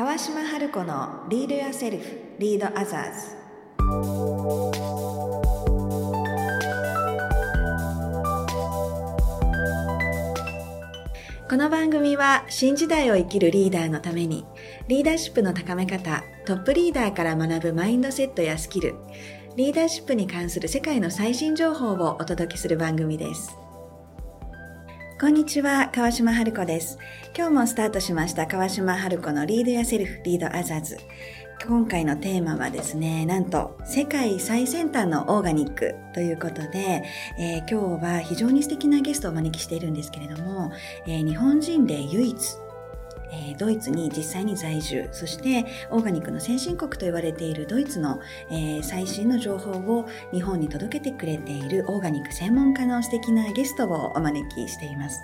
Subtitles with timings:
[0.00, 2.04] 川島春子のリードやセルフ
[2.38, 3.36] リードアザーズ。
[11.46, 14.46] この番組は新時代を生きるリーダーのために
[14.88, 18.94] リーダーシップの高め方トップリーダーから学ぶマインドセットやスキル
[19.56, 23.54] リーダーシップに関する世界の最新情報をお届けする番組です。
[25.20, 26.98] こんにちは川島春子です。
[27.36, 30.96] 今日もスタートしました川島春子のリードやセルフリードアザーズ。
[31.68, 37.04] 今回のテーマはですね、なんと世界最先端のオーガニックということで、
[37.38, 40.72] えー、今日は非常に素敵なゲストをお招きしているんですけれども、
[41.06, 42.34] えー、日本人で唯一
[43.32, 48.20] えー、ドイツに実際に在住、そしてオーガニックの先進国と言われているドイツの、
[48.50, 55.22] えー、最新の情報を日本に届けてくれているオーガニック専門家の素敵なゲストをお招きしています。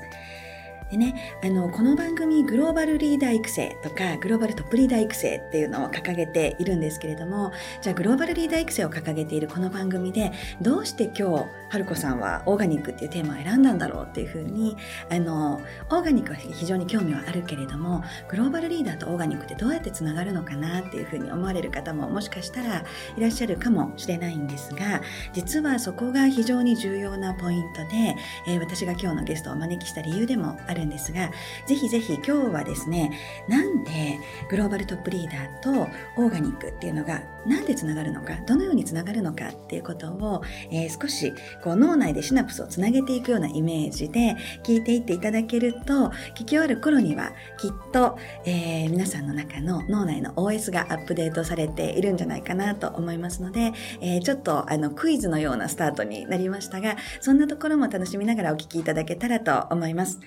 [0.91, 7.51] でね、あの、この番組グローバルリーダー育成とかグローバルトップリーダー育成っていうのを掲げているんですけれども、
[7.83, 14.77] じゃあグローバルリーダー育成を掲げているこの番組で、どうして今日、春子さんはオーガニックっていうテーマを選んだんだろうっていうふうに、
[15.11, 22.85] あの、オーガニックは非常に興味はあるけれども、グローバルリーダーとオーガニックってどうやってつながるのかなっていうふうに思われる方ももしかしたら
[23.17, 31.31] いらっしゃるかもしれないんですが、実はそこが非常に重要なポイントで、えー、私が今日のゲストをお招きした理由でもあるんですが、
[31.67, 33.11] ぜひぜひ今日はですね、
[33.49, 60.21] なんでグローバルトップリーダーとオーガニックっていうのがなんでつながるのか、どのようにつながるのかっていうことを、えー、少しこう脳内でシナプスをつなげていくようなイメージで聞いていっていただけると、聞き終わる頃にはきっと、えー、皆さんの中の脳内の OS がアップデートされているんじゃないかなと思いますので、えー、ちょっとあのクイズのようなスタートになりましたが、そんなところも楽しみながらお聞きいただけたらと思います。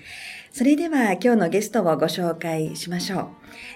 [0.52, 3.28] それでは今日のゲストをご紹介しましょう。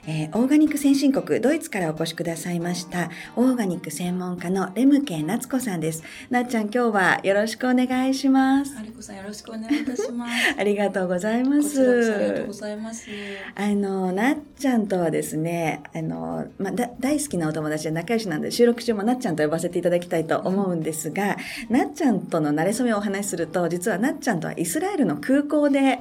[0.07, 6.03] えー、オーガニック先進国ドイツからお越しくださいましたオーガニック専門家のレムケン夏子さんです。
[6.31, 8.77] なっちゃん今日はよろしくお願いします。
[8.79, 10.33] ありこさんよろしくお願いいたします。
[10.59, 11.81] ありがとうございます。
[12.15, 13.09] ありがとうございます。
[13.55, 21.37] あのなっちゃんとはですね、あのまあだ大好きなお友達で仲良しなんで収録中もなっちゃんと呼ばせていただきたいと思うんですが、
[21.71, 25.99] うん、なっちゃんとの馴れ初めをお話しすると実はなっちゃんとはイスラエルの空港で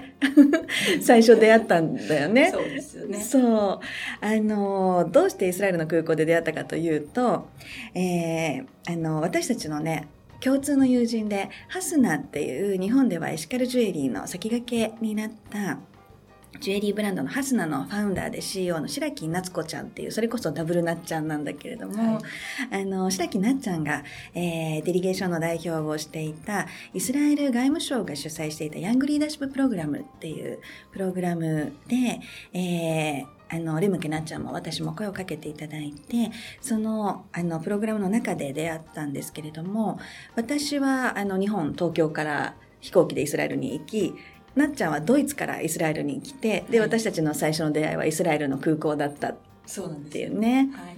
[1.02, 2.52] 最初出会ったんだよね。
[2.52, 3.20] そうですよね。
[3.22, 3.82] そ
[4.22, 7.48] うあのどうしてイスラエルの空港で出会ったかというと、
[7.94, 10.08] えー、あの私たちのね
[10.44, 15.80] 共通の友人でハスナっていう日本ではエシカルジュエリーの先駆けになった
[16.60, 22.24] ジュエリーブランドのハスナのファウンダーで CEO の白木夏子ちゃんっていう、それこそダブルなっちゃんなんだけれども、はい、
[22.72, 24.04] あの、白木なっちゃんが、
[24.34, 30.60] えー、デリゲーションの代表をしていた、イスラエル外務省が主催していたヤングリーダーシッププログラムっていう
[30.92, 32.22] プログラムで、
[32.54, 36.32] えー、あの、レムケなっちゃんも私も声をかけていただいて、
[36.62, 40.00] その、あの、プログラムの中で出会ったんですけれども、
[40.36, 44.16] 私は、あの、日本、東京から飛行機でイスラエルに行き、
[44.56, 49.36] なっちゃんはドイツからイスラエルに来て、で、私たちの最初の出会いはイスラエルの空港だったっ
[50.10, 50.70] ていうね。
[50.74, 50.96] はい、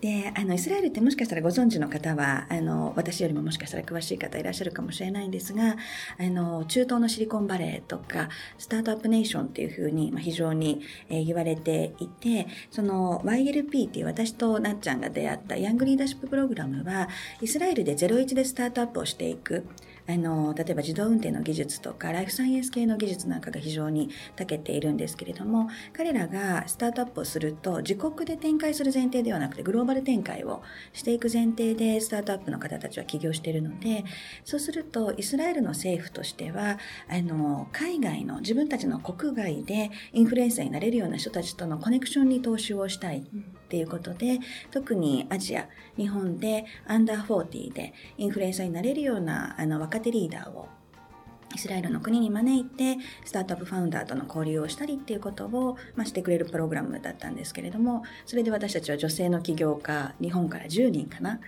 [0.00, 5.76] で、あの、イスラエルってもしかしたらご存知の方は、あの、私よりももしかしたら詳しい方いらっしゃるかもしれないんですが、
[6.18, 17.08] あの、中東のシリコンバレーとか、スタートアップネーションっていうふうに、まあ、非常に、えー、言われていて、その YLP っていう私となっちゃんが出会ったヤングリーダーシッププログラムは、
[17.40, 19.66] イスラエルで01でスタートアップをしていく。
[20.10, 30.62] あの、例えば自動運転の技術とか、ライフサイエンス系の技術なんかが非常に長けているんですけれども、彼らがスタートアップをすると、自国で展開する前提ではなくて、グローバル展開を
[30.94, 34.04] していく前提で、スタートアップの方たちは起業しているので、
[34.44, 36.78] そうすると、イスラエルの政府としては、
[37.10, 43.26] あの、海外の自分たちの国外でインフルエンサーになれるような人たちとのコネクションに投資をしたい。
[43.68, 44.38] っていうことで、
[44.70, 45.68] 特にアジア、
[45.98, 50.68] 日本でアンダー40でインフルエンサーになれるようなあの若手リーダーを
[51.54, 52.96] イスラエルの国に招いて
[53.26, 61.40] スタートアップファウンダーとの交流をしたりっていうことを、まあ、してくれるプログラムだったんですけれどもそれで私たちは女性の起業家日本から10人かな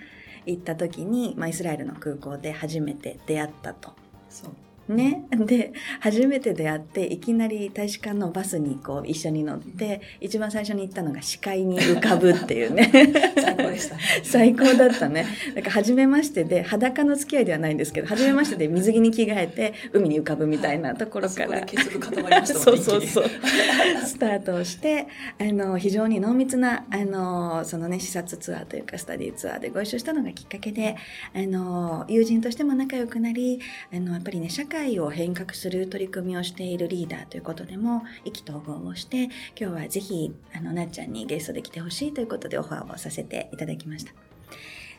[0.46, 3.92] 行った時に、まあ、イスラエルの空港で初めて出会ったと。
[4.30, 4.52] そう
[4.90, 5.24] ね。
[5.32, 12.90] で、初めて出会って、いきなり大使館のバスにこう一緒に乗って、一番最初に行ったのが視界に浮かぶっていうね。
[13.36, 14.02] 最高でした、ね。
[14.22, 15.26] 最高だったね。
[15.54, 21.50] だから初めましてで、裸の付き合いではないんですけど、初めましてで水着に着替えて、海に浮かぶみたいなところから。
[21.50, 23.24] はい、結束固まりましたそうそうそう。
[24.04, 25.06] スタートをして、
[25.38, 30.96] あの、非常に濃密な、あの、そのね、視察ツアーというか、スタディツアーでご一緒したのがきっかけで、
[31.34, 33.60] あの、友人としても仲良くなり、
[33.92, 44.12] あの、やっぱりね、社会界を変革する取り組みをしているリーダーということでも意気投合をして今日はぜひあのなっちゃんにゲストで来てほしいということでオファーをさせていただきました。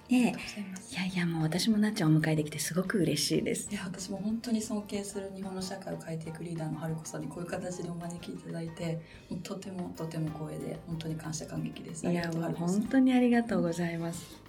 [0.07, 0.31] でいや
[1.06, 3.69] いやもう私もなっちゃんをお迎えできてすごく嬉しいです。
[3.72, 9.00] いや私も本当に尊敬する日本の社会を変えていくリーダーの春子さんにこういう形でお招きいただいて
[9.42, 12.06] とてもとても光栄で本当に感謝感激です。
[12.06, 14.41] いやもう本当にありがとうございます。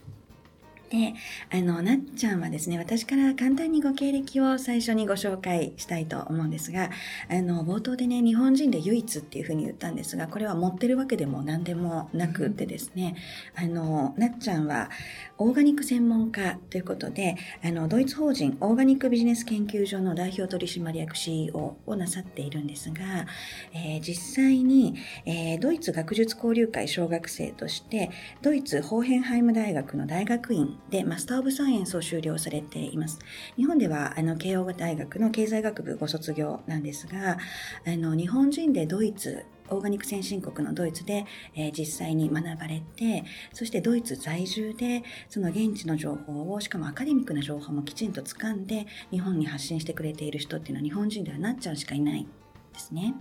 [0.92, 1.14] で、
[1.50, 6.90] あの、なっちゃんはですね、私から簡単にご経歴を最初にご紹介したいと思うんですが、
[7.30, 13.16] あの、冒頭でね、日本人で唯一っていうふうに言ったんですが、これは持ってるわけでも何でもなくてですね、
[13.54, 14.90] あの、なっちゃんは
[15.38, 23.26] オーガニック専門家ということで、あの、ドイツ法人オーガニックビジネス研究所の代表取締役 CEO をなさっているんですが、
[23.72, 28.10] えー実際に、えードイツ学術交流会小学生として、
[28.42, 33.18] ドイツホーヘンハイム大学の大学院でマスター・オブ・サイエンスを修了されています。
[33.56, 37.38] 日本ではあの慶応大学の経済学部ご卒業なんですが、
[37.86, 41.24] あの日本人でドイツオーガニック先進国のドイツで、
[41.54, 52.26] えー実際に学ばれて、そしてドイツ在住で、その現地の情報を、しかもアカデミックな情報もきちんと掴んで、日本に発信してくれている人っていうのは日本人ではなっちゃうしかいない
[52.72, 53.14] ですね。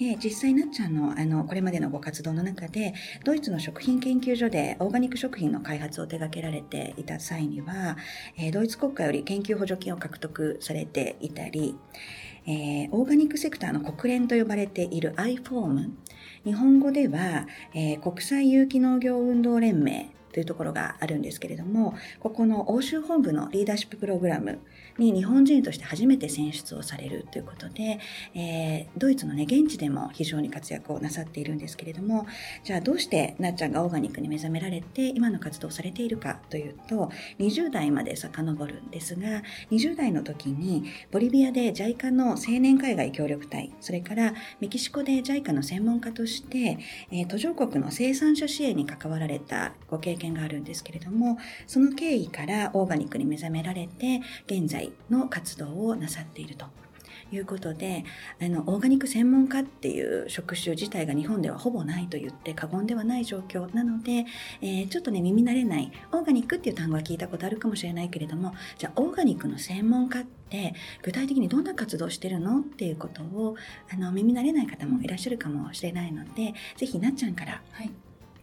[0.00, 7.98] で、実際なっちゃんの、あの、これまでのご活動の中で、ドイツの食品研究所でオーガニック食品の開発を手掛けられていた際には、
[8.38, 11.76] えードイツ国家より研究補助金を獲得されていたり、
[12.46, 15.90] えーオーガニックセクターの国連と呼ばれている iFORM、
[16.46, 20.08] 日本語では、えー国際有機農業運動連盟。
[20.32, 24.60] というところがあるんですけれども、ここの欧州本部のリーダーシッププログラム
[24.98, 27.98] に日本人として初めて選出をされるということで、
[28.34, 32.26] えードイツのね、現地でも非常に活躍をなさっているんですけれども、
[32.64, 46.78] じゃあどうしてなっちゃんがオーガニックに目覚められて今の活動をされているかというと、20代まで遡るんですが、20代の時にボリビアで JICA の青年海外協力隊、それからメキシコで JICA の専門家として、
[47.10, 56.66] えー途上国の生産者支援に関わられたご経験があるんですけれども、その経緯からオーガニックに目覚められて、現在の活動をなさっていると。
[57.32, 58.04] いうことで、
[58.42, 64.26] あの、オーガニック専門家っていう職種自体が日本ではほぼないと言って過言ではない状況なので、
[64.60, 72.60] えーちょっとね、耳慣れない、オーガニックっていう単語は聞いたことあるかもしれないけれども、じゃあ、オーガニックの専門家って、具体的にどんな活動してるの？
[72.60, 73.54] っていうことを、
[73.92, 77.90] あの、耳慣れない方もいらっしゃるかもしれないので、ぜひなっちゃんから、はい。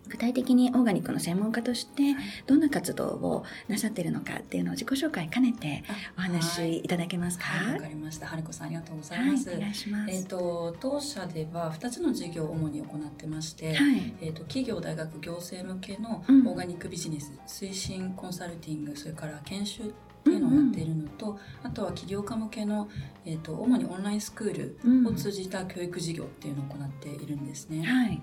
[0.08, 2.16] 具体的にオーガニックの専門家として、
[2.46, 5.84] どんな活動をなさっているのかっていうのを自己紹介兼ねて
[6.18, 7.46] お話しいただけますか？
[7.46, 8.28] はい、わかりました。
[8.28, 9.52] 春子さんありがとうございはい、ます。
[9.54, 10.14] お願いします。
[10.14, 14.14] えっ、と当社では2つの事業を主に行ってまして、はい。
[14.22, 19.86] えー、と企業大学行政向けのオうんーガニックビジネス推進コンサルティングそれから研修っ
[20.24, 22.90] ていうのをやっているのと、あとは起業家向けの、
[23.26, 27.82] えー、と主にオンラインスクーうんルを通じた教育事業っていうのを行っているんですね。
[27.86, 28.22] はい。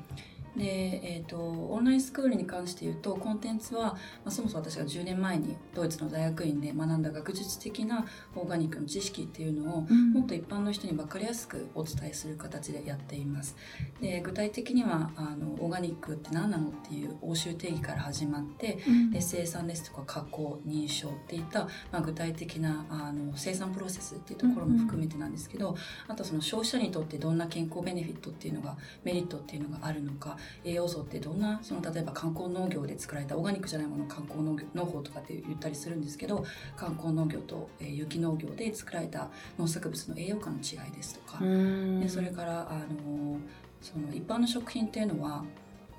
[0.57, 10.13] で、えー、とオンラインスクールに関して言うとコンテンツは、まあ、そもそも私が10年前にドイツの大学院で学んだ学術的なオーガニックの知識っていうのをうん。
[10.13, 13.57] もっと一般の人に分かりやすくお伝えする形でやっています。
[14.01, 19.11] で具体的にはあのオーガニックって何なのっていう欧州定義から始まってうん。
[19.11, 36.45] で生産ですとか加工認証っていった、まあ、具体的なあの生産プロセスっていうところも含めてなんですけど、あとその消費者にとってどんな健康ベネフィットっていうのがメリットっていうのがあるのか栄養素ってどんなその例えば観光農業で作られたオーガニックじゃないものを観光農業農法とかって言ったりするんですけど
[36.77, 42.75] 観光農業と、えー有機農業で作られた農作物の栄養価の違いですとか、うんでそれからあ
[43.07, 43.39] の
[43.81, 45.45] その一般の食品っていうのは、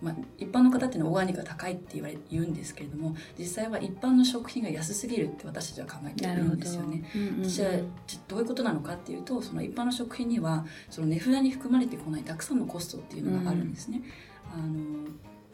[0.01, 6.43] まあ、一般の方っていうのはオーガニックが高いって言われ言うんですけれども実際は一般の食品が安すぎるって私たちは考えている。
[6.43, 7.03] んですよね。
[7.43, 7.71] じゃあ
[8.27, 14.01] どういうことなのかっていうとその一般の食品にはその値札に含まれてこないたくさんのコストっていうのがあるんですね。
[14.55, 15.05] あの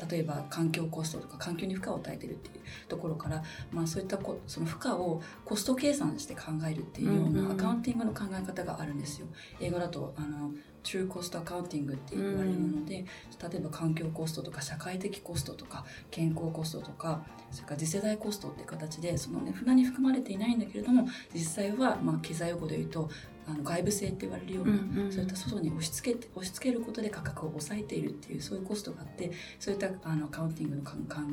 [0.10, 9.28] 例えば環境コストとか環境に負荷を与えてるっていうところから、まあ、そういったこその負荷をコスト計算して考えるっていうよううんうんなアカウンティングの考え方があるんですよ。
[9.60, 10.52] 英語だとあの
[10.84, 13.06] True Cost Accounting って言われるもので、
[13.52, 23.10] 例えば環境コストとか社会的コストとか健康コストとかそれから次世代コストって形でその値札に含まれていないんだけれども実際はまあ経済用語で言うと
[23.52, 25.12] あの外部性って言われるような、うんうん。
[25.12, 30.92] そういった外に押し付けて押し付けることで価格を抑えているっていうそういうコストがあってそういったあのアカウンティングの考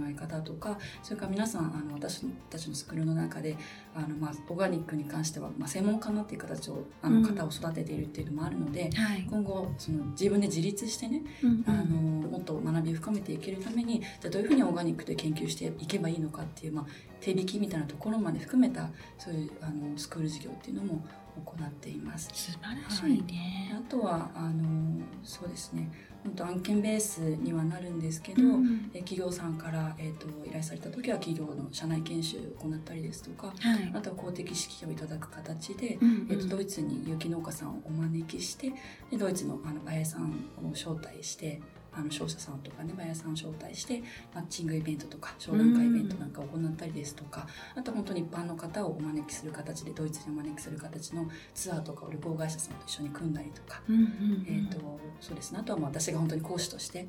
[0.09, 3.57] え方とかそれから皆さんあの私たちのスクールの中で
[3.95, 7.23] あの、まあ、オーガニックに関しては、まあ、専門家になっていう形をあうん。
[7.23, 9.27] の方を育てているっていうのもあるので、はい。
[9.29, 11.65] 今後その自分で自立してねうんうん。
[11.67, 16.87] あのもっと学びを深めていけるためにじゃあどういうふうにオーガニックで研究していけばいいのかっていう、まあ、
[17.21, 21.05] 手引きみたいなところまで含めたそういうあのスクール事業っていうのも
[21.45, 22.30] 行っています。
[22.33, 25.90] 素晴らしいね、あとはあのそうですね。
[26.25, 28.90] 本当案件ベースにはなるんですけど、うん。
[28.92, 33.92] え企業さんから、えー、と依頼された時は企業の社内研修を行ったりですとかはい。
[33.95, 38.73] あとは公的資金をいただく形で、うんえー、とドイツに有機農家さんをお招きして
[39.11, 40.30] でドイツのあのバイヤーさん
[40.62, 41.61] を招待して
[41.92, 44.02] あの商社さんとかねバイヤーさんを招待して
[44.35, 54.78] マッチングイベントとか商談会イベントなんかを行ったりですとか、あと本当に一般の方をお招きする形でドイツにお招きする形のツアーとかを旅行会社さんと一緒に組んだりとか、えー、と
[55.21, 55.59] そうですね。
[55.61, 57.09] あとはまあ私が本当に講師として、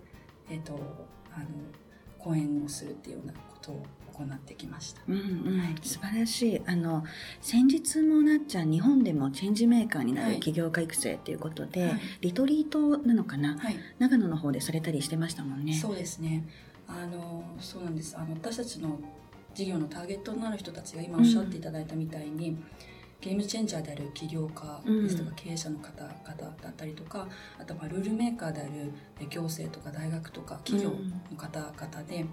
[0.49, 0.73] えー、と
[1.33, 1.45] あの
[2.17, 3.85] 講演をするっていうようなことを
[4.23, 5.01] 行ってきました。
[5.07, 7.03] うんうん、素晴らしいあの
[7.41, 13.57] 先日もなっちゃん日本でもチェンジメーカーになるはい起業家育成っていうことで、はいリトリートなのかな？
[13.57, 15.73] はい長野の方でされたりしてましたもんね。
[15.73, 16.45] そうですね。
[16.87, 18.17] あのそうなんです。
[18.17, 18.99] あの私たちの
[19.53, 22.57] 事業のターゲットになる人たちが今おっしゃっていただいたみたいに、
[23.19, 27.27] ゲームチェンジャーである起業家ですとか、うん経営者の方々だったりとか、
[27.59, 28.71] あとはルールメーカーである
[29.19, 32.25] え行政とか大学とか企業の方々で。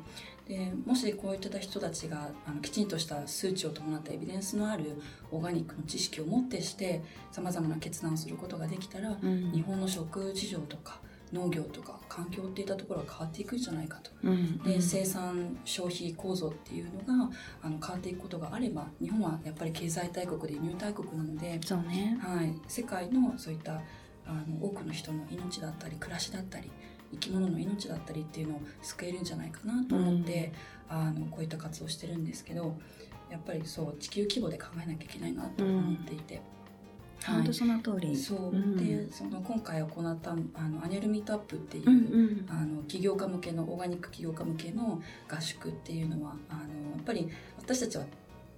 [0.49, 11.01] でもしこういった人たちがあのきちんとした数値を伴ったエビデンスのあるオーガニックの知識を持ってしてさまざまな決断をすることができたら、うん日本の食事情とか
[11.33, 14.11] 農業とか環境っていったところが変わっていくんじゃないかと。
[14.23, 17.31] うんで生産消費構造っていうのが
[17.63, 22.19] あの変わっていくことがあれば日本はやっぱり経済大国で輸入大国なので、そうね。
[22.21, 23.81] はい、世界のそういった
[24.27, 26.71] あの多くの人の命だったり暮らしだったり
[27.13, 30.53] 生き物の命だったりっていうのを救えるんじゃないかなと思って、
[30.89, 32.77] あのこういった活動をしてるんですけど
[33.31, 36.41] やっぱりそう地球規模で考えなきゃいけないなと思っていて。
[37.25, 38.17] 本当その通り。
[38.17, 38.77] そう、ん。
[38.77, 42.47] でその今回行ったあの annual meetup っていう、うんうん。
[42.49, 46.67] あの起業家向けのオーガニック起業家向けの合宿っていうのはあのや
[47.01, 48.05] っぱり私たちは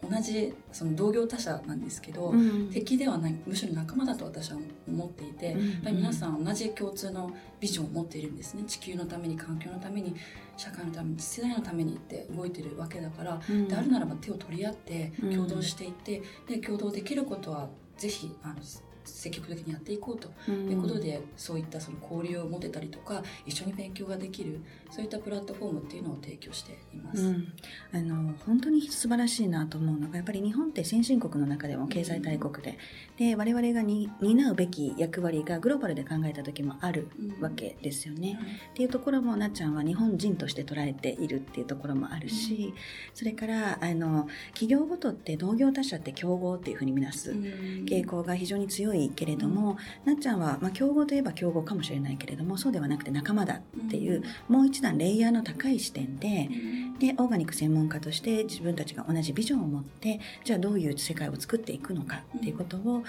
[0.00, 2.70] 同じその同業他社なんですけど、うん。
[2.70, 5.70] 敵ではないむしろ仲間だと私は思っていて、うん。
[5.70, 8.62] やっぱり皆さん同じ共通のビジョンを持っているんですね。
[8.66, 10.14] 地球のために環境のために
[10.56, 13.68] 社会のために次世代のためにって動いてるわけだから、うん。
[13.68, 15.34] であるならば手を取り合ってうん。
[15.34, 18.54] 共同していって、で共同できることはぜひあの
[19.08, 20.28] 積極的にやっていこうと。
[20.50, 24.60] いうことでそういったその交流を持てたりとか一緒に勉強ができる
[24.90, 27.22] そういったプラットフォームっていうのを提供しています。
[27.22, 27.52] うん、
[27.92, 32.78] あの本当に素晴らしいなと思うのがやっぱり日本って先進国の中でも経済大国で,、
[33.16, 37.38] で我々がに担うべき役割がグローバルで考えた時もあるうん。
[37.40, 38.34] わけですよね。
[38.34, 42.72] はいっていうところもなっちゃんは日本人として捉えているっていうところもあるし、
[43.12, 56.48] それからあの企業ごとって同業他社って競合っていうふうに見なす傾向が非常に強いけれども、なっちゃんは、まあ、競合といえば競合かもしれないけれどもそうではなくて仲間だっていう、もう一段レイヤーの高い視点で
[56.98, 63.04] でオーガニック専門家として自分たちが同じビジョンを持ってじゃあどういう世界を作っていくのかっていうことを考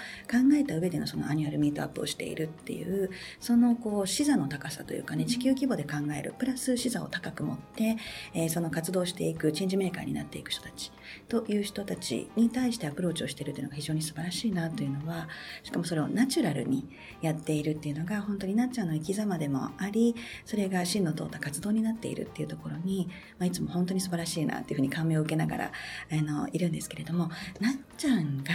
[0.54, 7.96] えた上でのその annual meetup をしているっていうそのこう視座の高さというかね地球規模で考えるプラス視座を高く持って、
[8.34, 10.90] えーその活動していくチェンジメーカーになっていく人たち
[11.28, 15.28] という人たちに対してアプローチをしているというのが非常に素晴らしいなというのは
[15.62, 16.88] しかもそれをナチュラルに
[17.20, 23.08] やっているっていうのが本当になっちゃんの生き様でもありそれが芯の通った活動になっているっていうところに、
[23.38, 25.72] まあ、いつも本当に素晴らしいなっていうふうに感銘を受けながら
[26.12, 28.52] あのいるんですけれどもなっちゃんが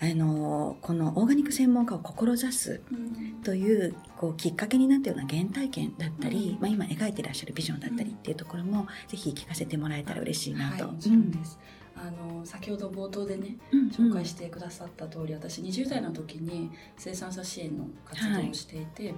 [0.00, 3.42] あのこのオーガニック専門家を志すうん。
[3.42, 6.60] というこうきっかけになったような原体験だったり、うん。
[6.60, 10.84] まあ、今描いてらっしゃるビジョンだったりっていうところもぜひ聞かせてもらえたら嬉しいなと。
[10.84, 11.58] はい、もちろんです。
[12.04, 19.14] あの先ほど冒頭でねうん紹介してくださった通り、私20代の時に生産者支援の活動をしていて、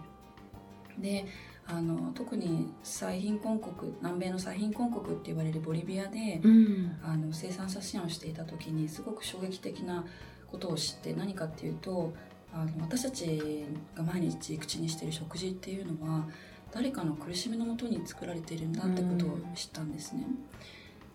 [0.99, 1.27] で
[1.67, 10.05] あの特に最貧困国南米の最貧困国って言われるボリビアで、うんあの生産者支援をしていた時にすごく衝撃的な
[10.47, 12.15] ことを知って何かっていうと
[12.55, 13.67] あの私たち
[13.97, 16.29] が毎日口にしている食事っていうのは
[16.71, 20.27] 誰かの苦しみのもとに作られているんだってことを知ったんですね。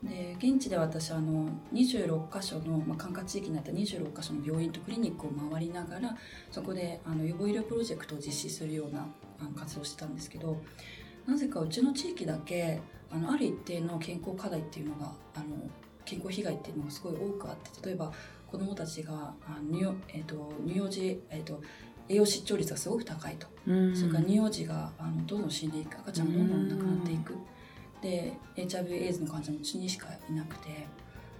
[0.03, 6.17] で現地で私あの26箇所の、まあ、管轄地域になった26箇所の病院とクリニックを回りながら
[6.51, 9.07] そこであの予防医療プロジェクトを実施するような
[9.39, 10.59] あの活動をしてたんですけど
[11.27, 12.81] なぜかうちの地域だけ
[13.11, 15.45] あのある一定の健康課題っていうのがあの
[16.03, 18.11] 健康被害っていうのがすごい多くあって例えば
[18.47, 19.33] 子どもたちが
[19.71, 21.61] 乳,、えー、と乳幼児、えー、と
[22.09, 23.95] 栄養失調率がすごく高いと、うん。
[23.95, 25.97] それから乳幼児があのどんどん死んでいく。
[25.99, 27.35] 赤ちゃんがどんどん亡くなっていく、
[28.01, 30.87] で HIV エイズの患者もうちにしかいなくて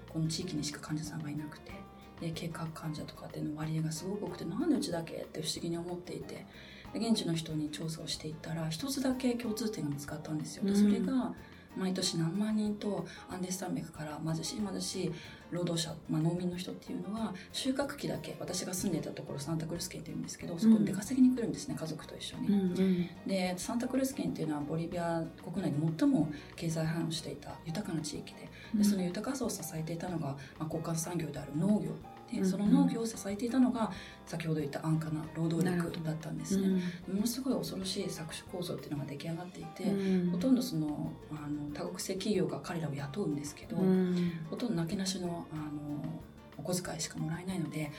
[0.09, 1.71] この地域にしか患者さんがいなくて
[2.19, 6.45] で計画患者とかっていうの割合がすごく多くてなんでうちだけって不思議に思っていて
[6.93, 10.65] 現地の人に調査をしていったら一つだけ共通点が見つかったんですよ。
[10.65, 11.33] でそれが
[11.75, 15.11] 毎年何万人とアンデス山脈から貧しい貧しい
[15.51, 22.47] 労働者、まあ、農民の人っていうのは収穫期だけ私が住んでいたところサンタクルス県っていうんですけどそこに出稼ぎに来るんですね、家族と一緒に。
[22.47, 31.91] うんうんでサンタクルス県っていうのはボリビア国内で最も経済繁栄していた豊かな地域ででその豊かさを支えていたのが、まあ、交換産業である農業
[32.33, 33.91] でその農業を支えていたのが
[34.25, 36.81] 先ほど言った安価な労働力だったんですね。
[37.11, 40.31] ものすごい恐ろしい搾取構造っていうのが出来上がっていて、うん。
[40.31, 44.31] ほとんどそのあの多国籍企業が彼らを雇うんですけど、うん。
[44.49, 46.21] ほとんどなけなしのあの
[46.57, 47.91] お小遣いしかもらえないので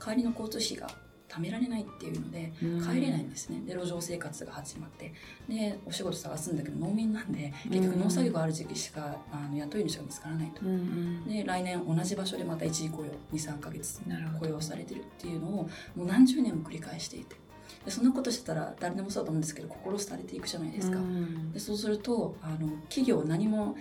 [0.00, 0.88] 帰りの交通費が
[1.36, 2.80] 貯められないっていうのでうん。
[2.82, 3.60] 帰れないんですね。
[3.66, 5.12] で路上生活が始まって。
[5.48, 10.62] でお仕事探すんだけど農民なんで結局農作業がある時期しかあの雇い主が見つからないと。
[10.62, 11.24] うんうん。
[11.28, 14.00] で来年同じ場所でまた一時雇用23ヶ月
[14.40, 15.50] 雇用されてるっていうのを
[15.94, 17.36] もう何十年も繰り返していて。
[17.84, 21.52] でそんなことしてたら誰でもそうだと思うんですけど心廃れていくじゃないですか、うん。
[21.52, 23.76] でそうするとあの企業何も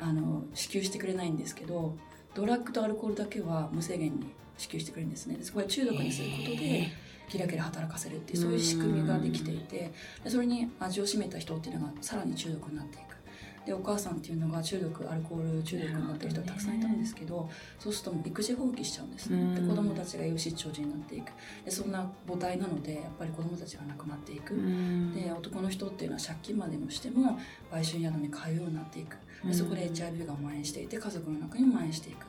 [0.00, 1.96] あの支給してくれないんですけど
[2.34, 5.36] ドラッグとアルコールだけは無制限に支給してくれるんですね。
[5.36, 6.88] でそこで中毒にすることで
[7.28, 13.16] キラキラ働かせるっていうそういう仕組みができていてでそれに味を占めた人っていうのがさらに中毒になっていく。
[13.66, 19.54] でお母さんっていうのが中毒アルコール中毒になってる人がたくさんいたんですけどそうするともう育児放棄しちゃうんですね。
[19.56, 19.68] でうん。
[19.68, 21.32] 子供たちが養子長児になっていく。
[21.64, 24.54] でそんな母体なのでやっぱり子供たちが亡くなっていく。
[24.54, 25.12] うん。
[25.12, 27.36] で男の人っていうのは借金までもしても
[27.72, 32.26] 売春宿に通うようになっていくでそこで HIV が蔓延していて家族の中にも蔓延していく。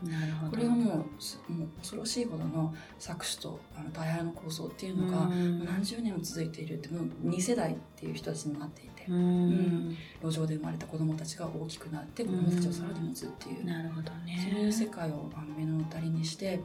[0.50, 5.66] これがもうすもう恐ろしいほどの搾取とあの大破の構想っていうのがうん。
[5.66, 9.06] 何十年も続いているってもう2世代っていう人たちになっていて。
[9.10, 9.98] うん。
[10.22, 13.66] 路上で生まれた子供たちが大きくなって子供たちをさらに持つっていう。
[13.66, 14.50] なるほどね。
[14.52, 16.60] そういう世界をあの目の当たりにして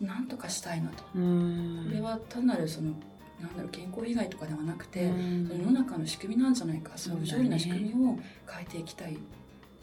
[0.00, 1.04] 何とかしたいなと。
[1.14, 1.84] うん。
[1.88, 2.94] これは単なるその
[3.40, 5.48] なんだろう健康被害とかではなくて、うん。
[5.48, 8.18] 世の中の仕組みなんじゃないかそういう不条理な仕組みを
[8.50, 9.18] 変えていきたい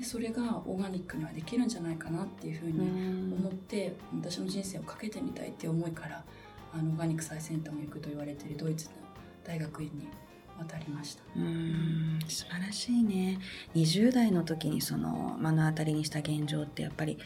[0.01, 2.79] でそれがオーガニックにはできるんじゃないかなっていうふううに
[3.29, 3.33] ん。
[3.33, 6.23] 思って、私の人生をかけてみたいっていう思いから
[6.73, 8.93] あのオーガニック最先端を行くと言われているドイツの
[9.43, 10.07] 大学院に
[10.57, 11.23] 渡りました。
[11.35, 12.19] うん。
[12.27, 13.37] 素晴らしいね。
[13.75, 17.17] 20代の時にその目の当たりにした現状ってやっぱり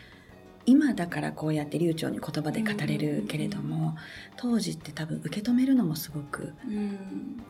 [0.66, 3.96] 今だからこうやって流暢に言葉で語れるけれども
[4.36, 7.44] 当時って多分受け止めるのもすごくうん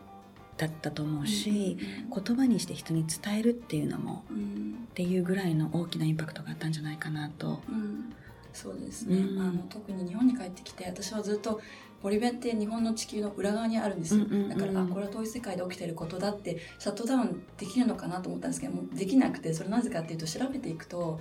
[0.58, 1.78] だったと思うし
[2.10, 4.88] うん言葉にして人に伝えるっていうのもうん。
[4.92, 7.62] っていうぐらいの大きなインパクトがあったんじゃないかなと。
[7.68, 8.14] うん。
[8.54, 9.42] そうですね、うん。
[9.42, 11.60] あの特に日本に帰ってきて私はずっと
[12.02, 21.20] ボリビアって日本の地球の裏側にあるんですよ、だからあこれは遠い世界で起きてることだってシャットダウンできるのかなと思ったんですけどもできなくてそれなぜかっていうと調べていくと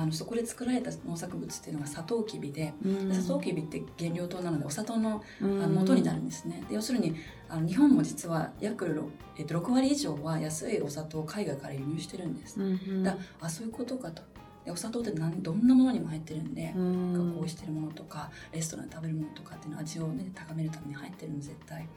[0.00, 3.08] あのそこで作られた農作物っていうのがサトウキビでうん。
[3.08, 6.62] でサトウキビって原料糖なのでお砂糖の元になるんですね。
[6.68, 7.14] で要するに
[7.48, 9.04] あの日本も実は約 6,、
[9.38, 13.02] えっと、6割以上は安いお砂糖を海外から輸入してるんです、うんうん。
[13.02, 14.22] だあそういうことかと。
[14.64, 17.34] でお砂糖って何どんなものにも入ってるんで、うん。
[17.34, 21.88] 加工してるものとかレストランで食べるものとかっていうのは味をね高めるために入ってるの絶対。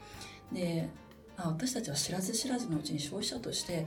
[0.52, 0.88] で
[1.38, 3.86] あ私たちは知らず知らずのうちに消費者として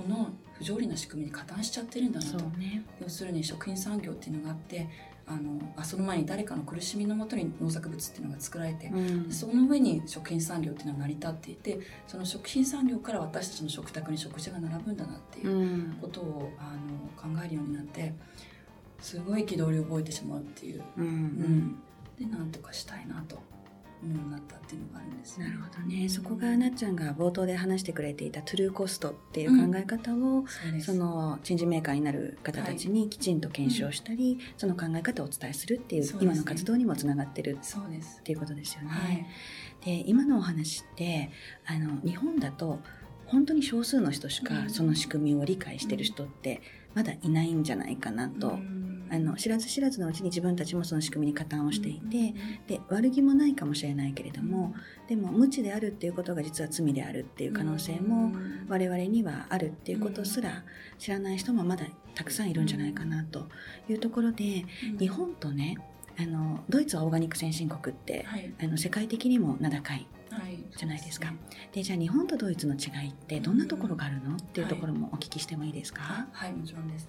[0.00, 2.38] この不条理な仕組みに加担しちゃってるんだなと。
[2.58, 2.82] ね。
[3.00, 4.88] 要するに食品産業っていうのがあって
[5.26, 9.32] あのあその前に誰かの苦しみのもとに農作物っていうのが作られて、うん。
[9.32, 15.98] その上に食品産業っていうのは成り立っていてその食品産業から私たちの食卓に食事が並ぶんだなっていううん。
[16.00, 16.74] ことをあ
[17.26, 18.14] の考えるようになって
[19.00, 21.04] すごい憤りを覚えてしまうっていう、うん。
[21.04, 21.82] ううんん、
[22.18, 23.38] でなんとかしたいなと
[24.02, 26.08] 思うようになったっていうのがあるんですなるほどね。
[26.08, 30.86] そこがなっちゃんが冒頭で話してくれていたトゥルーコストっていう考え方を、そうです。
[30.86, 36.18] そのチェンジメーカーになる方たちにきちんと検証したり、その考え方をお伝えするっていうね。
[36.20, 38.88] 今の活動にもつながってるそうですっていうことですよね。
[38.88, 39.26] はい。
[39.84, 41.30] で今のお話って
[41.66, 42.80] あの日本だと
[43.26, 44.70] 本当に少数の人しかうん。
[44.70, 46.60] その仕組みを理解してる人って
[46.94, 48.79] まだいないんじゃないかなと、うん
[49.12, 52.34] あの知らず知らずのうちに自分たちもその仕組みに加担をしていて、うん
[52.66, 54.74] で悪気もないかもしれないけれども、
[55.08, 60.64] でも無知であるっていうことが実は罪であるっていう可能性もうん我々にはあるっていうことすら
[60.98, 63.48] 知らない人もまだたくさんいるんじゃないかなと
[63.88, 64.64] いうところで
[64.98, 65.78] 日本とね
[66.18, 68.52] あのドイツはオーガニック先進国ってはい。
[68.62, 70.62] あの世界的にも名高いはい。
[70.76, 71.28] じゃないですか。
[71.28, 71.70] そうね。
[71.72, 77.08] でじゃあ日本とドイツの違いってどんなところがあるのっていうところもお聞きしてもいいですか、あはいもちろんです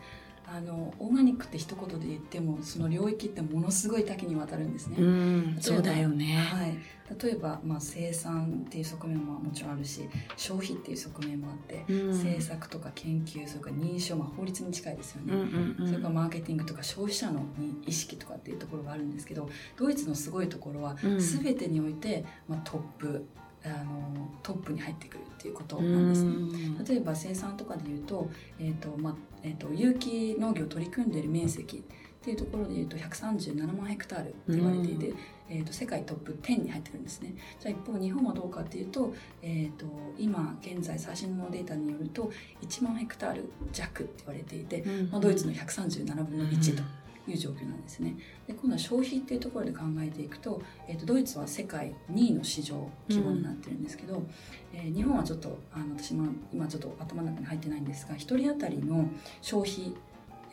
[0.54, 5.58] あのオーガニックって一言で言ってもその領域ってものすごい多岐にわたるんですね、うん。
[5.62, 6.78] そうだよね、はい、
[7.24, 12.08] 例えば、まあ、生産っていう側面ももちろんあるし消費っていう側面もあって、うん。
[12.10, 15.88] 政策とか研究それから認証、まあ、法律に近いですよね、うんうんうん。
[15.88, 17.46] それからマーケティングとか消費者の
[17.88, 21.20] 意識とかっていうところがあるんですけどドイツのすごいところはうん。
[21.20, 23.26] 全てにおいて、まあ、トップ
[23.64, 26.84] あのトップに入ってくるっていうことなんですね。
[26.88, 31.78] 例えば生産とかでいうと,、えーとまあえーと、有機農業を取り組んでいる面積
[32.22, 35.14] っていうところでいうと137万ヘクタールって言われていて、
[35.50, 39.86] えーと、世界トップ10に入ってるんですねじゃあ一方日本はどうかっていうと,、えーと、
[40.20, 46.84] 今現在最新のデータによると1万ヘクタール弱って言われていて、うん、まあ、ドイツの137分の1と。
[47.28, 48.16] いう状況なんですね。
[48.48, 54.28] で今度は消費っていうところで考えていくと,、えーと、ドイツは世界2位の市場規模になってるんですけど、うん、
[54.74, 59.10] えー、日本はちょっとあの私も今ちょっと頭の中に入ってないんですが1人当たりの
[59.42, 59.94] 消費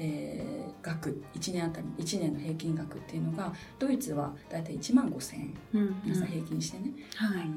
[0.01, 7.55] えー、額1年あたり1年の平均額っていうのがドイツは大体1万5,000円、うんうん、皆さん平均してね、はい、あの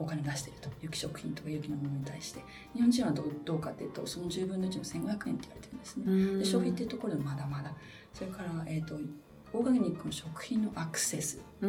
[0.00, 2.40] お金出してると有機食品とか有機のものに対して。
[2.74, 6.38] 日本人はどうどうかっていうとその10分の1の1500円って言われてるんですね。
[6.38, 7.72] で消費っていうところでまだまだ。
[8.12, 8.96] それから、えーと、
[9.52, 11.40] オーガニックの食品のアクセス。
[11.62, 11.68] の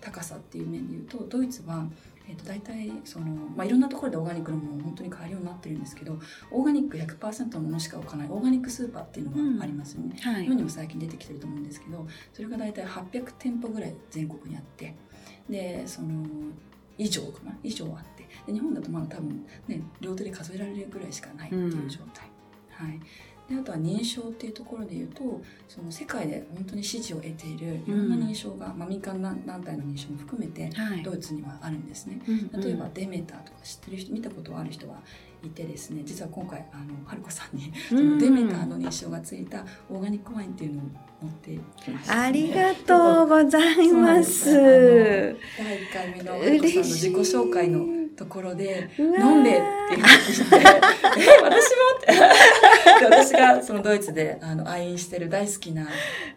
[0.00, 1.86] 高さっていう面でいうとドイツは
[2.28, 6.18] えー、と大体その、まあ、いろんなところでオーガニックのものを本当に買えるようになってるんですけど
[6.50, 14.94] オーガニック100%のものしか置かないオーガニックスーパーっていうのがありますよね、うんはい、日本にも最近出てきてると思うんですけどそれが大体800店舗ぐらい全国にあって。
[15.48, 16.24] でその
[16.98, 17.56] 以上かな。
[17.62, 18.26] 以上あって。
[18.46, 22.28] で日本だとまだ多分ね両手で数えられるぐらいしかないっていう状態、
[22.80, 23.00] うん、はい。
[23.48, 30.68] であとは認証っていうところでいうとその世界で本当に支持を得ているいろんな認証が、うん、まあ、民間団体の認証も含めて、
[31.04, 32.20] ドイツにはあるんですね、
[32.52, 34.96] 例えばデメーターとか知ってる人見たことある人は
[35.46, 40.84] いてですね実は今回あの春子さんにそのデメーターの認証がついたオーガニックワインっていうのを
[41.22, 44.52] 持ってきました、ありがとうございます。
[44.52, 45.36] 第1
[45.92, 50.68] 回目の春子さんの自己紹介のところで「飲んで」って言って
[51.18, 52.76] 「え私も?」って。
[53.04, 55.88] 私がそのドイツであの愛飲してる大好きな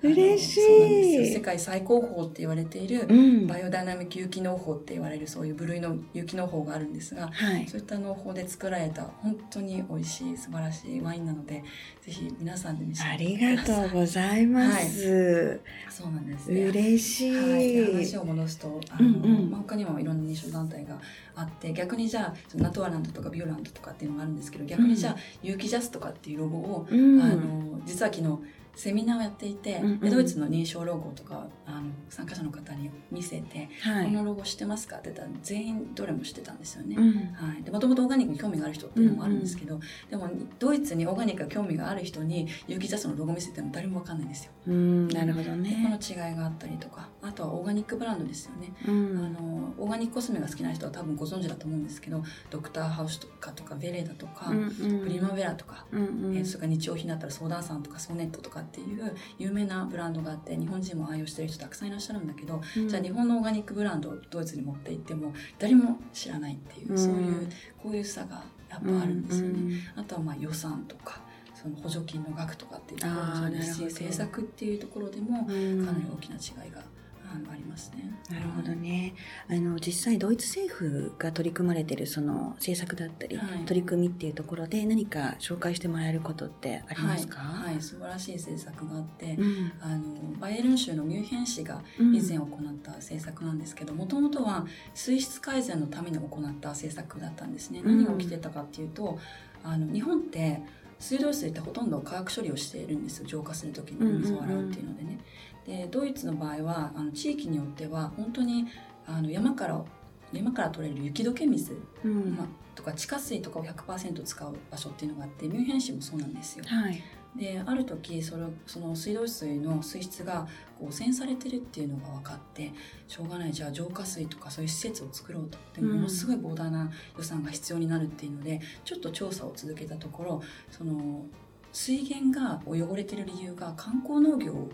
[0.02, 3.08] 嬉しい世界最高峰って言われている、
[3.48, 11.64] バイオダイナミック有機農法って言われるそういう部類の有機農法があるんですが、はい、そういった農法で作られた本当に美味しい素晴らしいワインなので
[12.02, 15.60] ぜひ皆さんで召し上がってありがとうございます、はい、
[15.90, 21.00] そうなんです、ね、嬉しい、はい、話を戻すとあの、うんうん、まあ、他にもいろんな認証団体が
[21.36, 28.40] あって逆にじゃあナトアランドとかビオランドとかっていうのがあるんですけど逆にじゃあ、有機ジャスとかっていうロゴを、うん、あの実は昨日
[28.76, 36.96] セミナーをやっていて、うんうん、ドイツの認証ロゴとかあの参加者の方に見せて、はい、このロゴ知ってますか?」って言ったら全員どれも知ってたんですよね。
[36.98, 44.52] うん、はい、でもともとオーガニックに興味がある人っていうのもあるんですけど、うんうん、でもドイツにオーガニックが興味がある人に有機ジャスのロゴ見せても誰も分かんないんですよ。
[44.68, 46.00] うん、なるほどね。
[46.00, 48.74] この違いがあったりとかあとはオーガニックブランドですよね。
[48.88, 54.70] うん、あのオーガニックコスメが好きな人は多分ご存知だと思うんですけどドクターハウスとかとかベレーダとか、うんうん、
[55.04, 69.82] プリマベラとか、うんうん、えー、それから日用品だったら相談さんとかソネットとかっていう有名なブランドがあって日本人も愛用してる人たくさんいらっしゃるんだけど、うん、じゃあ日本のオーガニックブランドをドイツに持って行っても誰も知らないっていう、うん、そういうこういう差がやっぱあるんですよね。
[69.96, 71.22] あとはまあ予算とか
[71.56, 76.88] その補助金の額とかっていうところもそうですし政策っていうところでもかなり大きな違いがあの
[77.34, 78.12] ありますね。
[78.30, 79.16] なるほどね。
[79.50, 87.40] あの実際ドイツ政府が取り組まれているその政策だったり、はい、取り組みっていうところで何か紹介してもらえることってありますか？
[87.40, 90.04] はい、はい、素晴らしい政策があって、うん、あの
[90.40, 92.48] バイエルン州のミュンヘン市が以前行っ
[92.84, 97.82] た政策なんですけど、もともとは水質改善のために行った政策だったんですね。
[97.84, 99.18] 何が起きてたかっていうと、
[99.64, 100.62] あの日本って
[101.00, 105.06] 水道水ってほとんど化学処理をしているんですよ浄化する時に水を洗うっていうのでね。
[105.06, 105.20] うんうんうん
[105.66, 108.68] でドイツの場合はあの地域によっては本当に
[109.06, 109.84] あの山から
[110.32, 116.66] 山から取れる雪解け水、うん、まあ、とか地下水とかを100%使う場所っていうのがあってミュンヘン市もそうなんですよ。
[116.68, 117.02] はい、
[117.36, 122.72] である時それその水道水の水質がこう汚染されてるっていうのが分かって
[123.08, 123.52] しょうがない。
[123.52, 125.58] じゃあ浄化水とかそういう施設を作ろうと。
[125.74, 131.26] でものすごい膨大な予算が必要になるっていうので、ちょっと調査を続けたところその
[131.72, 134.70] 水源が汚れてる理由が観光農業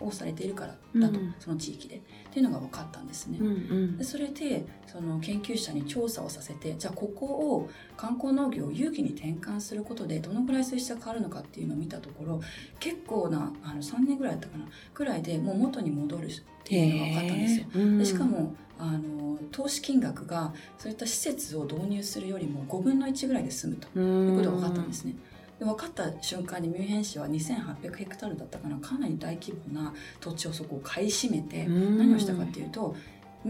[0.00, 3.38] をされているからだと、うん、その地域でっていうのが分かったんですね。
[3.40, 12.40] うんうん、でそれでその研究者に調査をさせてじゃあここを観光農業を有機に転換することでどのぐらい水質が変わるのかっていうのを見たところ
[12.78, 16.30] 結構なあの3年ぐらいだったかなくらいでもう元に戻るっ
[16.64, 17.66] ていうのが分かったんですよ。
[17.74, 25.14] うん、でしかもあの投資金額がそういった施設を導入するよりも5分の1ぐらいで済むということが分かったんですね。
[25.60, 28.78] で分かった瞬間にミュンヘン市は2800ヘクタールだったかな。
[28.78, 32.96] かなり大規模な土地をそこを買い占めて何をしたかっていうと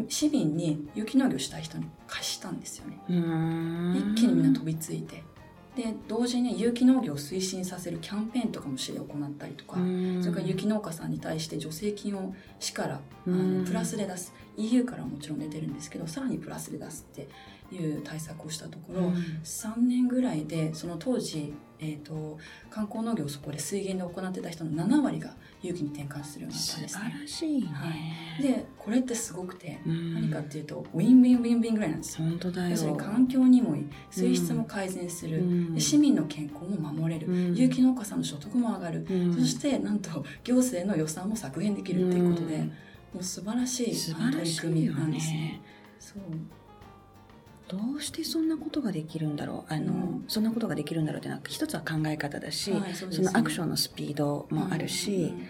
[0.09, 2.99] 市民に有機農業したい人に貸したんですよね。
[3.97, 5.23] 一気にみんな飛びついて。
[5.77, 9.75] で同時に有機農業を推進させるキャンペーンとかも市で行ったりとか、
[10.21, 14.35] それから有機農家さんに対して助成金を市からあのプラスで出す。
[14.57, 17.29] EU からもちろん出てるんですけどさらにプラスで出すって
[17.73, 22.39] いう対策をしたところ、うん、3年ぐらいでその当時、えーと、
[22.71, 26.99] 慣行農業をそこで水源で行ってた人の7割が有機に転換するようになったんですね。
[26.99, 27.89] 素晴らしい、ね、は
[28.39, 32.29] い、でこれってすごくて、うん、何かっていうと win-win-win-win ぐらいなんですよ。
[32.29, 32.71] 本当だよ。
[32.71, 42.59] 要するに環境にもいい水質も改善する、うん、市民の健康も守れる、有機農家さんの所得も上がる、そしてなんと行政の予算も削減できるっていうことで、
[43.13, 45.61] もう素晴らしい取り組みなんですね。
[45.99, 46.23] そう
[47.71, 49.73] どうしてそんなことができるんだろう？
[49.73, 55.49] あの、うん、そんなことができるんだろうってな一つは考え方だし、はいそね、そのアクションのスピードもあるし、うん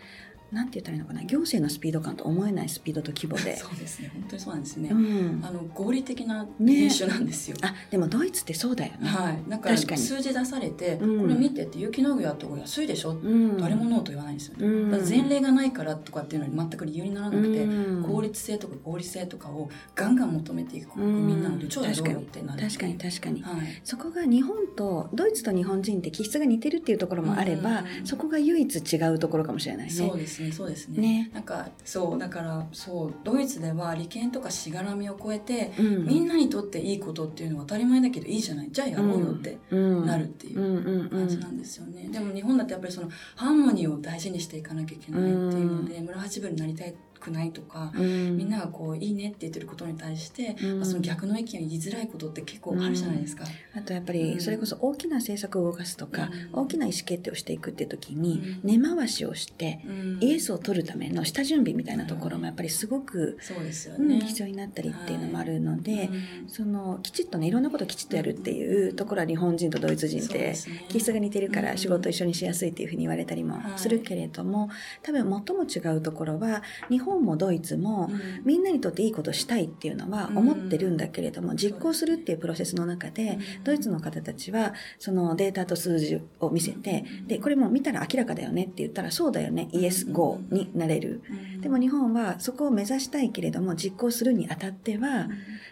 [0.53, 1.23] なんて言ったらいいのかな？
[1.25, 3.57] 行政のスピード感と思えないスピードと規模で。
[3.59, 4.11] そうですね。
[4.13, 9.09] 本当にそうなんですね、うん、あの合理的な編集なんですよ、ね、あでもドイツってそうだよね。
[9.09, 9.49] はい。
[9.49, 17.67] なんか数字出されて、うん、これ見てって有機農業やった方が安いでしょ、うん、誰もノーと言わないんですよね、うん、前例がないからとかっていうのに全く理由にならなくて、
[18.07, 22.95] 効率性とか合理性とかをガンガン求めていく国民なので、超やろうよってなる確かに。
[22.99, 29.93] 確かに、はい、そこが日本とドイツと日本人って気質が似てるっていうところもあれば、そこが唯一違うところかもしれないね。
[29.93, 30.53] そうですね。
[30.53, 31.01] そうですね。
[31.01, 31.31] ね。
[31.33, 38.69] なんかそうだからそうドイツでは利権とかしがらみを超えて、うん、みんなにとっていいことっていうのは当たり前だけどいいじゃない。
[38.71, 53.45] じゃあやろうよってなるっていう感じなんですよね、でも日本だってやっぱりそのハーモニーを大事にしていかなきゃいけないっていうので、村八分になりたいくないとか、うん、みんながこういいねって言ってることに対して、うん、まあ、その逆の意見を言いづらいことって結構あるじゃないですか。
[53.75, 59.81] あとやっぱりそれこそ大きな政策を動かすとか、大きな意思決定をしていくっていう時に根回しをして、
[60.21, 66.09] イエスを取るための下準備みたいなところもやっぱりすごく、そうですよね、必要になったりっていうのもあるので、
[66.49, 70.55] そのきちっとねいろんなことをきちっとやるっていうところは日本人とドイツ人って
[70.89, 74.71] 気質が似てるから仕事一緒にしやすいっていうふうに言われたりもするけれども、
[75.03, 78.11] 多分最も違うところは日本もドイツも
[78.45, 91.23] みんなにとっていいことしたいっていうのは思ってるんだけれども、実行するっていうプロセスの中で、ドイツの方たちはそのデータと数字を見せて、で、これも見たら明らかだよねって言ったら、そうだよね、イエス、ゴーになれる。
[91.61, 95.29] でも日本はそこを目指したいけれども、実行するにあたっては、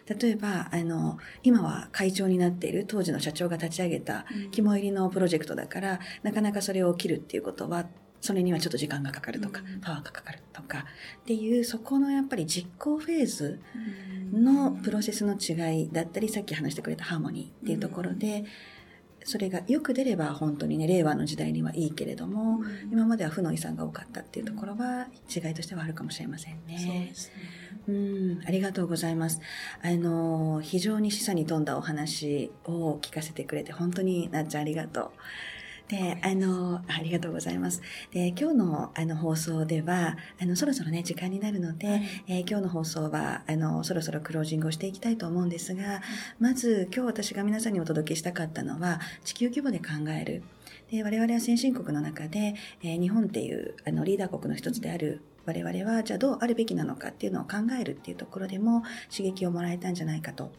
[0.07, 7.87] 例えば、あの、今は会長になっている当時の社長が立ち上げた肝入りのプロジェクトだから、なかなかそれを切るっていうことは、
[8.21, 10.87] それにはちょっと時間がかかるとか、パワーがかかるとか
[11.21, 13.61] っていうそこのやっぱり実行フェーズ
[14.33, 18.45] のプロセスの違いだったりさっき話してくれたハーモニーっていうところで、
[19.25, 26.79] それがよく出れば本当にね令和の時代にはいいけれども、今までは負の遺産が多かったっていうところは違いとしてはあるかもしれませんね。
[26.79, 27.35] そうですね
[27.89, 29.41] うん、ありがとうございます。
[29.83, 35.11] あの、非常に示唆に富んだお話を聞かせてくれて、本当になっちゃんありがとう。
[35.89, 37.81] で、あの、ありがとうございます。
[38.13, 46.03] で、今日のあの放送では、あの、そろそろね、時間になるので、はい、えー、今日の放送は、あの、そろそろクロージングをしていきたいと思うんですが、
[46.39, 50.43] まず今日私が皆さんにお届けしたかったのは、地球規模で考える。
[50.91, 60.53] で、我々は先進国の中で、えー、日本っていうあのリーダー国の一つである我々は、じゃあどうあるべきなのかっていうのを考えるっていうところでも刺激をもらえたんじゃないかと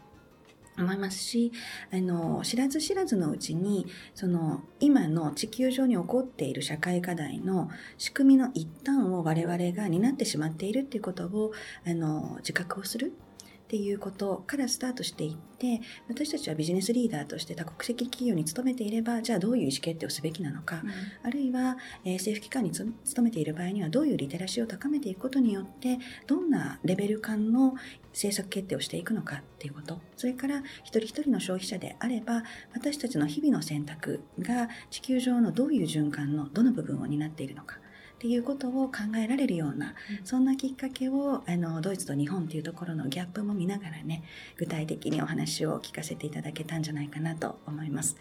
[0.82, 1.52] 思いますし、
[1.92, 11.52] あの、知らず知らずのうちに、その、今の地球上に起こっている社会課題の仕組みの一端を我々が担ってしまっているっていうことを、
[11.86, 13.12] あの、自覚をする。
[13.70, 20.90] っていうことからスタートしていって私たちはビジネスリーダーとして多国籍企業に勤めていればじゃあどういう意思決定をすべきなのか、うん、
[21.22, 27.74] あるいは、えー、政府機関に勤めている場合にはどういうリテラシーを高めていくことによってどんなレベル感の
[28.08, 30.00] 政策決定をしていくのかっていうこと。
[30.16, 32.42] それから一人一人の消費者であれば
[32.74, 37.78] 私たちの日々の選択が地球上のどういう循環のどの部分を担っているのか
[38.20, 44.24] っていうことを考えられるような、そんなきっかけを、あの、ドイツと日本っていうところのギャップも見ながらね、
[44.58, 48.18] 具体的にお話を聞かせていただけたんじゃないかなと思います。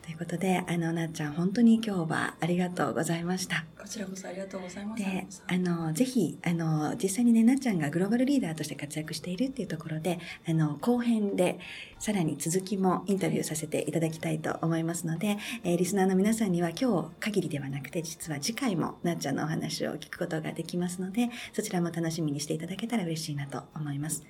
[0.00, 3.66] ということで、あの、なっちゃん、本当に今日はありがとうございました。
[3.78, 5.02] こちらこそありがとうございます。
[5.02, 11.58] で、あの、ぜひ、あの、実際にね、なっちゃんがグローバルリーダーとして活躍しているっていうところで、あの、後編で、
[11.98, 24.24] さらに続きもインタビューさせていただきたいと思いますので、えー、リスナーの皆さんには今日限りではなくて、実は次回もなっちゃんのお話を聞くことができますので、そちらも楽しみにしていただけたら嬉しいなと思います。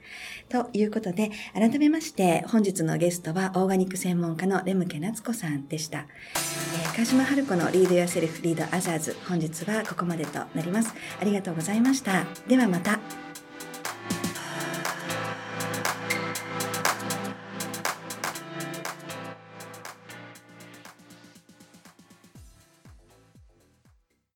[0.48, 5.98] ということで、改めまして、本日のゲストはオーガニック専門家のレムケ夏子さんでした。
[5.98, 10.94] えー、川島春子のリードやセルフリードアザーズ、本日はここまでとなります。
[11.20, 12.24] ありがとうございました。
[12.48, 13.31] ではまた。